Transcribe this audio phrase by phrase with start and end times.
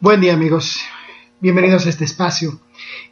[0.00, 0.78] Buen día amigos,
[1.40, 2.60] bienvenidos a este espacio.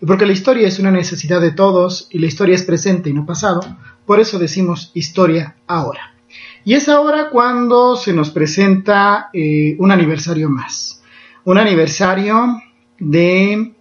[0.00, 3.12] Y porque la historia es una necesidad de todos y la historia es presente y
[3.12, 3.60] no pasado,
[4.06, 6.14] por eso decimos historia ahora.
[6.64, 11.02] Y es ahora cuando se nos presenta eh, un aniversario más.
[11.42, 12.62] Un aniversario
[13.00, 13.72] de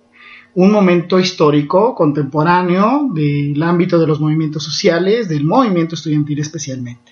[0.55, 7.11] un momento histórico contemporáneo del ámbito de los movimientos sociales, del movimiento estudiantil especialmente.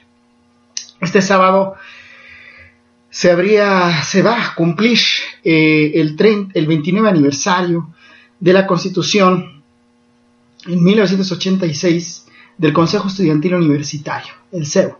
[0.99, 1.75] Este sábado
[3.11, 4.97] se, habría, se va a cumplir
[5.43, 6.15] eh, el,
[6.53, 7.93] el 29 aniversario
[8.39, 9.63] de la Constitución
[10.65, 12.25] en 1986
[12.57, 14.95] del Consejo Estudiantil Universitario, el CEU.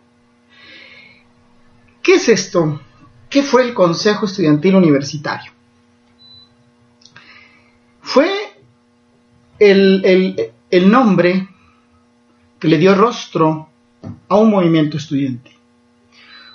[2.01, 2.81] ¿Qué es esto?
[3.29, 5.51] ¿Qué fue el Consejo Estudiantil Universitario?
[8.01, 8.29] Fue
[9.59, 11.47] el, el, el nombre
[12.59, 13.69] que le dio rostro
[14.27, 15.52] a un movimiento estudiantil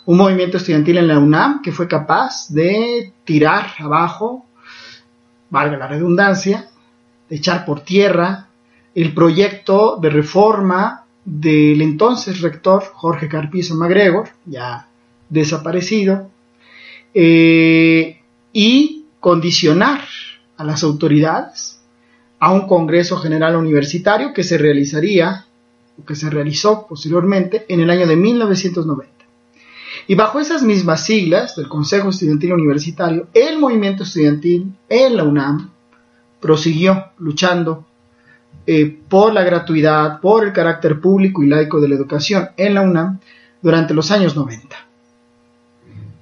[0.08, 4.46] un movimiento estudiantil en la UNAM que fue capaz de tirar abajo,
[5.50, 6.66] valga la redundancia,
[7.28, 8.48] de echar por tierra
[8.94, 14.88] el proyecto de reforma del entonces rector Jorge Carpizo MacGregor, ya
[15.28, 16.30] desaparecido,
[17.12, 18.22] eh,
[18.54, 20.00] y condicionar
[20.56, 21.82] a las autoridades
[22.38, 25.44] a un Congreso General Universitario que se realizaría,
[26.00, 29.17] o que se realizó posteriormente, en el año de 1990.
[30.10, 35.70] Y bajo esas mismas siglas del Consejo Estudiantil Universitario, el movimiento estudiantil en la UNAM
[36.40, 37.84] prosiguió luchando
[38.66, 42.80] eh, por la gratuidad, por el carácter público y laico de la educación en la
[42.80, 43.20] UNAM
[43.60, 44.76] durante los años 90.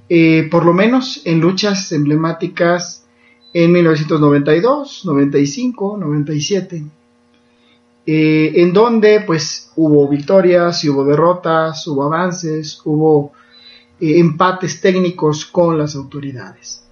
[0.08, 3.06] Eh, por lo menos en luchas emblemáticas
[3.52, 6.84] en 1992, 95, 97,
[8.08, 13.32] en donde pues hubo victorias y hubo derrotas, hubo avances, hubo
[13.98, 16.84] eh, empates técnicos con las autoridades.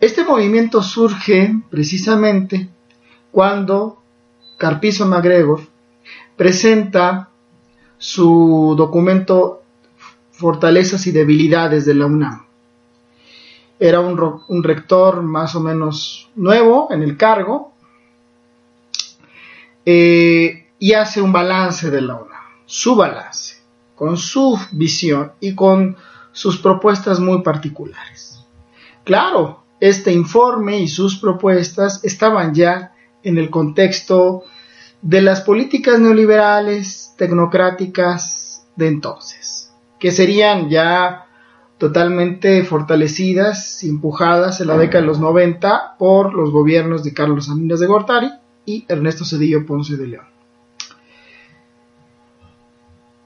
[0.00, 2.68] Este movimiento surge precisamente
[3.30, 4.02] cuando
[4.56, 5.60] Carpizo MacGregor
[6.36, 7.28] presenta
[7.98, 9.62] su documento
[10.32, 12.44] Fortalezas y debilidades de la UNAM.
[13.78, 17.72] Era un, rector más o menos nuevo en el cargo
[19.84, 23.65] eh, y hace un balance de la UNAM, su balance
[23.96, 25.96] con su visión y con
[26.30, 28.44] sus propuestas muy particulares.
[29.02, 32.92] Claro, este informe y sus propuestas estaban ya
[33.22, 34.44] en el contexto
[35.02, 41.26] de las políticas neoliberales tecnocráticas de entonces, que serían ya
[41.78, 47.46] totalmente fortalecidas y empujadas en la década de los 90 por los gobiernos de Carlos
[47.46, 48.30] Salinas de Gortari
[48.64, 50.35] y Ernesto Cedillo Ponce de León.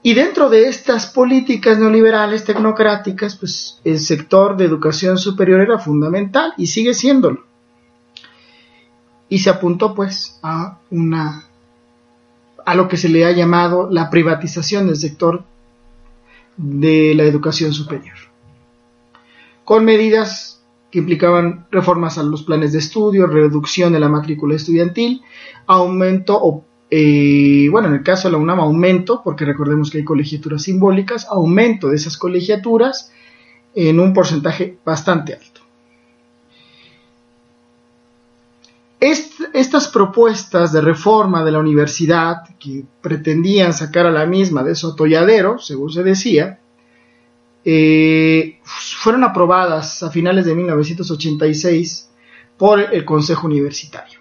[0.03, 6.53] Y dentro de estas políticas neoliberales tecnocráticas, pues el sector de educación superior era fundamental
[6.57, 7.43] y sigue siéndolo.
[9.29, 11.45] Y se apuntó pues a una
[12.65, 15.43] a lo que se le ha llamado la privatización del sector
[16.57, 18.15] de la educación superior.
[19.63, 20.61] Con medidas
[20.91, 25.21] que implicaban reformas a los planes de estudio, reducción de la matrícula estudiantil,
[25.65, 30.03] aumento o eh, bueno, en el caso de la UNAM, aumento, porque recordemos que hay
[30.03, 33.13] colegiaturas simbólicas, aumento de esas colegiaturas
[33.73, 35.61] en un porcentaje bastante alto.
[39.53, 44.89] estas propuestas de reforma de la universidad, que pretendían sacar a la misma de su
[44.89, 46.59] atolladero, según se decía,
[47.65, 52.09] eh, fueron aprobadas a finales de 1986
[52.57, 54.20] por el Consejo Universitario.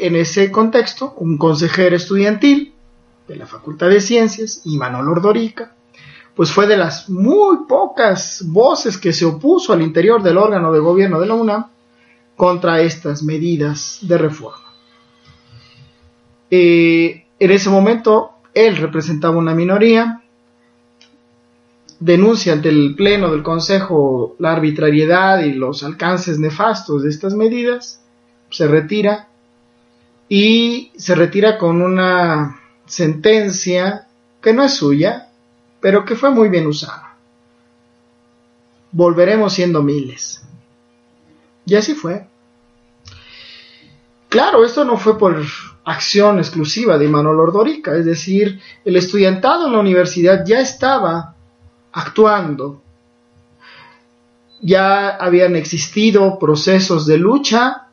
[0.00, 2.74] En ese contexto, un consejero estudiantil
[3.28, 5.74] de la Facultad de Ciencias, Imanol Ordorica,
[6.34, 10.80] pues fue de las muy pocas voces que se opuso al interior del órgano de
[10.80, 11.66] gobierno de la UNAM
[12.36, 14.66] contra estas medidas de reforma.
[16.50, 20.22] Eh, en ese momento, él representaba una minoría,
[21.98, 28.02] denuncia ante el Pleno del Consejo la arbitrariedad y los alcances nefastos de estas medidas,
[28.50, 29.28] se retira
[30.28, 34.08] y se retira con una sentencia
[34.40, 35.28] que no es suya,
[35.80, 37.14] pero que fue muy bien usada.
[38.92, 40.42] Volveremos siendo miles.
[41.64, 42.26] Y así fue.
[44.28, 45.44] Claro, esto no fue por
[45.84, 51.34] acción exclusiva de Manuel Ordorica, es decir, el estudiantado en la universidad ya estaba
[51.92, 52.82] actuando.
[54.60, 57.85] Ya habían existido procesos de lucha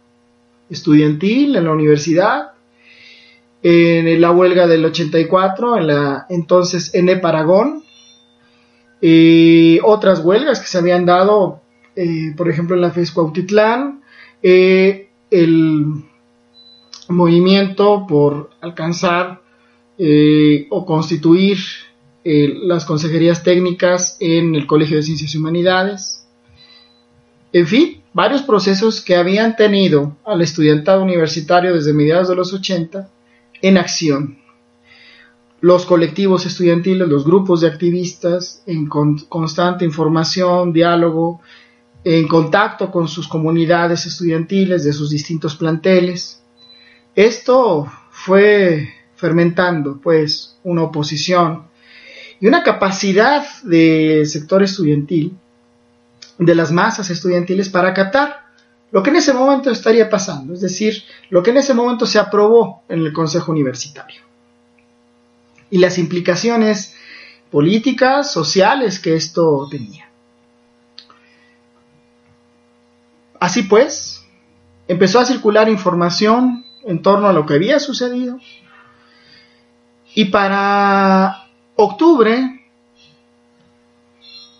[0.74, 2.52] estudiantil en la universidad,
[3.62, 7.16] en la huelga del 84, en la entonces N.
[7.18, 7.84] Paragón,
[9.06, 11.62] eh, otras huelgas que se habían dado,
[11.98, 14.02] eh, por ejemplo, en la FES Cuautitlán,
[14.42, 15.86] eh, el
[17.10, 19.42] movimiento por alcanzar
[20.70, 21.58] o constituir
[22.24, 26.23] las consejerías técnicas en el Colegio de Ciencias y Humanidades.
[27.54, 33.10] En fin, varios procesos que habían tenido al estudiantado universitario desde mediados de los 80
[33.62, 34.44] en acción
[35.64, 41.40] los colectivos estudiantiles, los grupos de activistas en constante información, diálogo,
[42.04, 46.44] en contacto con sus comunidades estudiantiles de sus distintos planteles.
[47.16, 51.68] Esto fue fermentando pues una oposición
[52.42, 55.38] y una capacidad del sector estudiantil,
[56.38, 58.44] de las masas estudiantiles para acatar
[58.92, 62.20] lo que en ese momento estaría pasando, es decir, lo que en ese momento se
[62.20, 64.22] aprobó en el Consejo Universitario
[65.72, 66.96] y las implicaciones
[67.50, 70.08] políticas, sociales que esto tenía.
[73.40, 74.24] Así pues,
[74.88, 78.38] empezó a circular información en torno a lo que había sucedido
[80.14, 82.53] y para octubre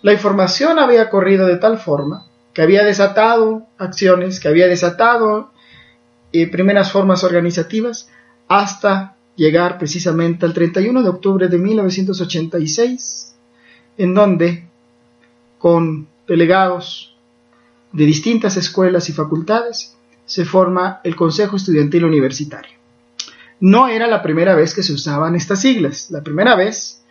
[0.04, 5.50] la información había corrido de tal forma que había desatado acciones, que había desatado
[6.30, 8.10] eh, primeras formas organizativas
[8.46, 13.34] hasta llegar precisamente al 31 de octubre de 1986,
[13.96, 14.68] en donde,
[15.56, 17.16] con delegados
[17.92, 19.96] de distintas escuelas y facultades,
[20.26, 22.76] se forma el Consejo Estudiantil Universitario.
[23.58, 27.03] No era la primera vez que se usaban estas siglas, la primera vez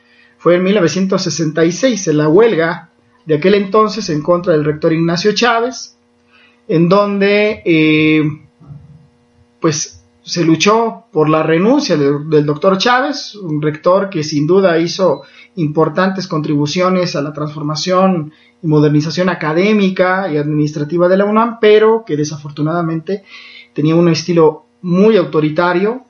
[0.43, 2.89] fue en 1966, en la huelga
[3.25, 5.95] de aquel entonces en contra del rector Ignacio Chávez,
[6.67, 8.23] en donde eh,
[9.61, 15.21] pues se luchó por la renuncia del doctor Chávez, un rector que sin duda hizo
[15.55, 22.17] importantes contribuciones a la transformación y modernización académica y administrativa de la UNAM, pero que
[22.17, 23.23] desafortunadamente
[23.71, 26.03] tenía un estilo muy autoritario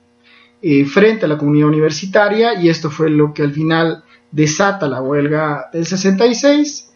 [0.63, 4.03] eh, frente a la comunidad universitaria y esto fue lo que al final
[4.33, 6.91] desata la huelga del 66.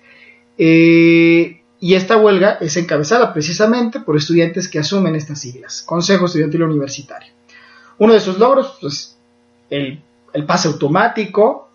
[0.57, 6.63] Eh, y esta huelga es encabezada precisamente por estudiantes que asumen estas siglas, Consejo Estudiantil
[6.63, 7.31] Universitario.
[7.99, 9.17] Uno de sus logros, pues,
[9.69, 10.01] el,
[10.33, 11.69] el pase automático,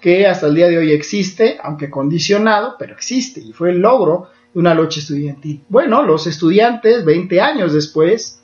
[0.00, 4.30] que hasta el día de hoy existe, aunque condicionado, pero existe, y fue el logro
[4.54, 5.62] de una lucha estudiantil.
[5.68, 8.42] Bueno, los estudiantes, 20 años después,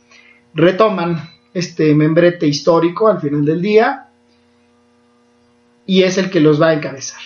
[0.53, 4.08] retoman este membrete histórico al final del día,
[5.89, 7.21] y es el que los va a encabezar,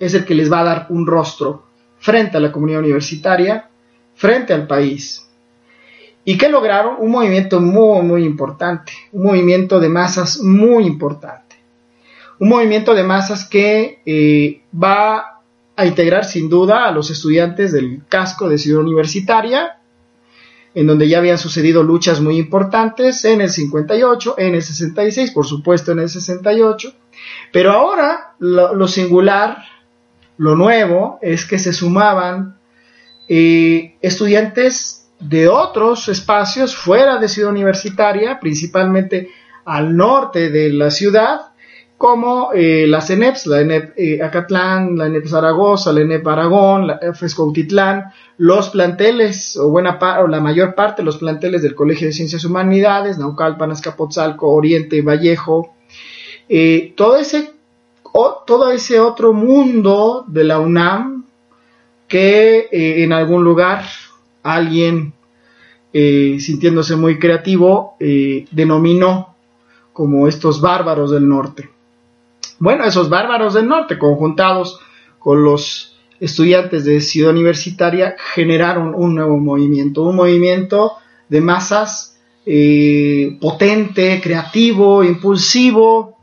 [0.00, 1.66] es el que les va a dar un rostro
[2.00, 3.70] frente a la comunidad universitaria,
[4.16, 5.24] frente al país.
[6.24, 6.96] ¿Y qué lograron?
[6.98, 11.54] Un movimiento muy, muy importante, un movimiento de masas muy importante,
[12.40, 15.42] un movimiento de masas que eh, va
[15.76, 19.78] a integrar sin duda a los estudiantes del casco de ciudad universitaria,
[20.74, 25.46] en donde ya habían sucedido luchas muy importantes en el 58, en el 66, por
[25.46, 26.92] supuesto en el 68,
[27.52, 29.58] pero ahora lo singular
[30.38, 32.58] lo nuevo es que se sumaban
[33.28, 39.30] eh, estudiantes de otros espacios fuera de Ciudad Universitaria, principalmente
[39.64, 41.40] al norte de la ciudad,
[41.96, 47.00] como eh, las ENEPs, la ENEP eh, Acatlán, la ENEP Zaragoza, la ENEP Aragón, la
[48.36, 52.44] los planteles, o buena o la mayor parte de los planteles del Colegio de Ciencias
[52.44, 55.74] Humanidades, Naucalpan, Azcapotzalco, Oriente, Vallejo,
[56.96, 57.56] todo ese
[58.46, 61.24] todo ese otro mundo de la UNAM
[62.08, 63.84] que eh, en algún lugar
[64.42, 65.12] alguien
[65.92, 69.34] eh, sintiéndose muy creativo eh, denominó
[69.92, 71.70] como estos bárbaros del norte.
[72.58, 74.80] Bueno, esos bárbaros del norte conjuntados
[75.18, 80.92] con los estudiantes de Ciudad Universitaria generaron un nuevo movimiento, un movimiento
[81.28, 82.12] de masas
[83.40, 86.15] potente, creativo, impulsivo,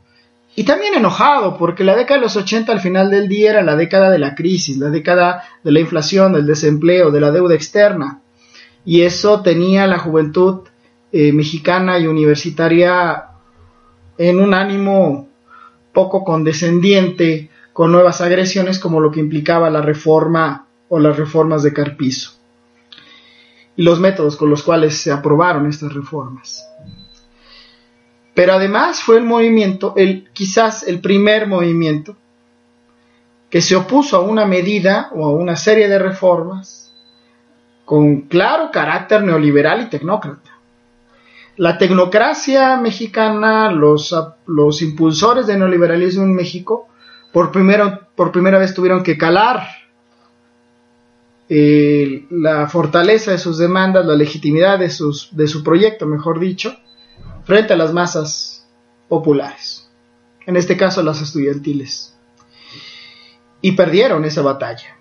[0.56, 3.76] y también enojado, porque la década de los 80 al final del día era la
[3.76, 8.20] década de la crisis, la década de la inflación, del desempleo, de la deuda externa.
[8.84, 10.60] Y eso tenía la juventud
[11.12, 13.24] eh, mexicana y universitaria
[14.16, 15.28] en un ánimo
[15.92, 21.72] poco condescendiente con nuevas agresiones como lo que implicaba la reforma o las reformas de
[21.72, 22.34] Carpizo
[23.76, 26.64] y los métodos con los cuales se aprobaron estas reformas.
[28.34, 32.16] Pero además fue el movimiento, el, quizás el primer movimiento,
[33.48, 36.92] que se opuso a una medida o a una serie de reformas
[37.84, 40.50] con claro carácter neoliberal y tecnócrata.
[41.56, 44.12] La tecnocracia mexicana, los,
[44.46, 46.88] los impulsores del neoliberalismo en México,
[47.32, 47.52] por,
[48.16, 49.68] por primera vez tuvieron que calar
[51.48, 56.76] eh, la fortaleza de sus demandas, la legitimidad de, de su proyecto, mejor dicho,
[57.44, 58.66] frente a las masas
[59.08, 59.88] populares,
[60.46, 62.16] en este caso las estudiantiles.
[63.60, 64.96] Y perdieron esa batalla.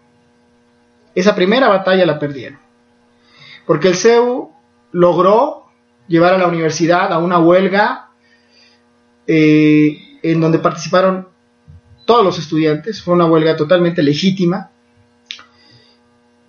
[1.15, 2.59] Esa primera batalla la perdieron.
[3.65, 4.51] Porque el CEU
[4.91, 5.65] logró
[6.07, 8.09] llevar a la universidad a una huelga
[9.27, 11.27] eh, en donde participaron
[12.05, 14.69] todos los estudiantes, fue una huelga totalmente legítima,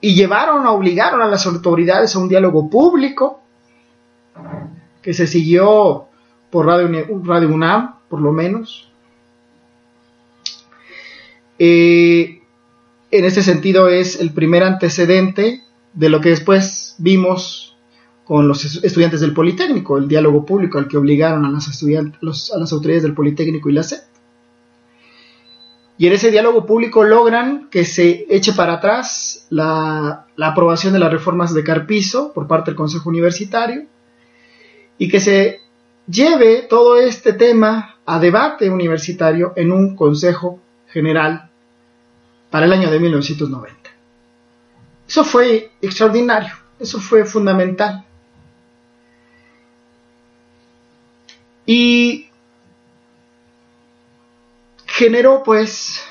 [0.00, 3.40] y llevaron, obligaron a las autoridades a un diálogo público
[5.04, 6.06] que se siguió
[6.50, 6.88] por Radio,
[7.23, 8.90] Radio UNAM, por lo menos.
[11.58, 12.40] Eh,
[13.11, 17.76] en este sentido es el primer antecedente de lo que después vimos
[18.25, 21.68] con los estudiantes del Politécnico, el diálogo público al que obligaron a las,
[22.50, 24.00] a las autoridades del Politécnico y la SED.
[25.96, 31.12] Y en ese diálogo público logran que se eche para atrás la, aprobación de las
[31.12, 33.84] reformas de Carpizo por parte del Consejo Universitario
[34.98, 35.60] y que se
[36.06, 41.50] lleve todo este tema a debate universitario en un Consejo General
[42.50, 43.90] para el año de 1990.
[45.08, 48.04] Eso fue extraordinario, eso fue fundamental.
[51.66, 52.28] Y
[54.86, 56.04] generó pues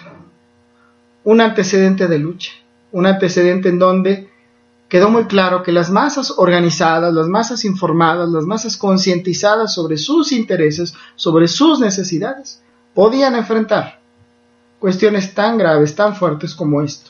[1.23, 2.51] un antecedente de lucha,
[2.91, 4.29] un antecedente en donde
[4.93, 10.31] quedó muy claro que las masas organizadas, las masas informadas, las masas concientizadas sobre sus
[10.31, 12.62] intereses, sobre sus necesidades,
[12.93, 14.00] podían enfrentar
[14.77, 17.09] cuestiones tan graves, tan fuertes como esto,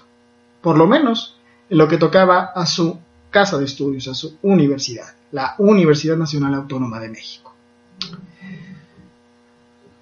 [0.62, 1.36] por lo menos
[1.70, 3.00] en lo que tocaba a su
[3.30, 7.54] casa de estudios, a su universidad, la Universidad Nacional Autónoma de México.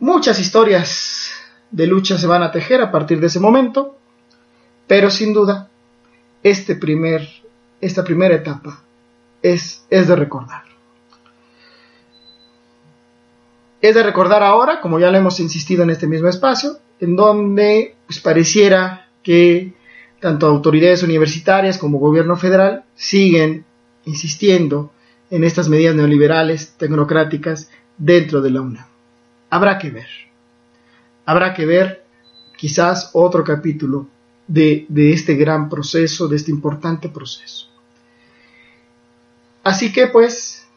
[0.01, 1.31] Muchas historias
[1.71, 3.97] de lucha se van a tejer a partir de ese momento,
[4.85, 5.67] pero sin duda,
[6.43, 7.27] este primer,
[7.81, 8.81] esta primera etapa
[9.41, 10.63] es, es de recordar.
[13.81, 17.95] Es de recordar ahora, como ya lo hemos insistido en este mismo espacio, en donde
[18.05, 19.73] pues, pareciera que
[20.19, 23.65] tanto autoridades universitarias como gobierno federal siguen
[24.05, 24.91] insistiendo
[25.31, 28.85] en estas medidas neoliberales, tecnocráticas, dentro de la UNAM.
[29.49, 30.07] Habrá que ver
[31.25, 32.03] habrá que ver
[32.57, 34.07] quizás otro capítulo
[34.47, 37.70] de, este gran proceso, de este importante proceso.
[39.63, 40.67] Así que pues,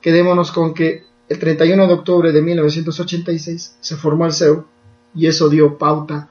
[0.00, 4.64] quedémonos con que el 31 de octubre de 1986 se formó el CEU
[5.14, 6.28] y eso dio pauta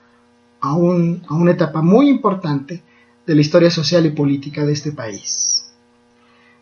[0.61, 2.83] a, a una etapa muy importante
[3.25, 5.65] de la historia social y política de este país.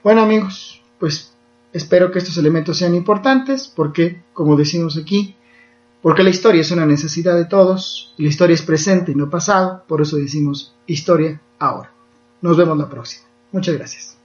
[0.04, 1.32] Bueno amigos, pues
[1.74, 5.36] espero que estos elementos sean importantes porque, como decimos aquí,
[6.02, 9.30] porque la historia es una necesidad de todos, y la historia es presente y no
[9.30, 11.92] pasado, por eso decimos historia ahora.
[12.42, 13.26] Nos vemos la próxima.
[13.54, 14.23] Muchas gracias.